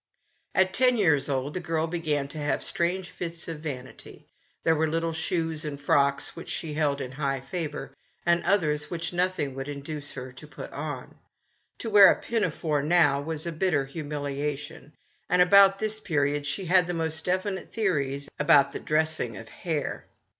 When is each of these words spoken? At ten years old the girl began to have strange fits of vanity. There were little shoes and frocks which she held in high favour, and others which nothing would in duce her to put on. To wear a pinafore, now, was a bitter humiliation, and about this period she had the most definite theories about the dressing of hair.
At 0.55 0.73
ten 0.73 0.97
years 0.97 1.29
old 1.29 1.53
the 1.53 1.59
girl 1.59 1.85
began 1.85 2.27
to 2.29 2.39
have 2.39 2.63
strange 2.63 3.11
fits 3.11 3.47
of 3.47 3.59
vanity. 3.59 4.25
There 4.63 4.73
were 4.75 4.87
little 4.87 5.13
shoes 5.13 5.63
and 5.63 5.79
frocks 5.79 6.35
which 6.35 6.49
she 6.49 6.73
held 6.73 7.01
in 7.01 7.11
high 7.11 7.39
favour, 7.39 7.95
and 8.25 8.43
others 8.43 8.89
which 8.89 9.13
nothing 9.13 9.53
would 9.53 9.67
in 9.67 9.81
duce 9.81 10.13
her 10.13 10.31
to 10.31 10.47
put 10.47 10.71
on. 10.73 11.19
To 11.77 11.91
wear 11.91 12.09
a 12.11 12.19
pinafore, 12.19 12.81
now, 12.81 13.21
was 13.21 13.45
a 13.45 13.51
bitter 13.51 13.85
humiliation, 13.85 14.93
and 15.29 15.39
about 15.39 15.77
this 15.77 15.99
period 15.99 16.47
she 16.47 16.65
had 16.65 16.87
the 16.87 16.95
most 16.95 17.23
definite 17.23 17.71
theories 17.71 18.27
about 18.39 18.71
the 18.71 18.79
dressing 18.79 19.37
of 19.37 19.49
hair. 19.49 20.07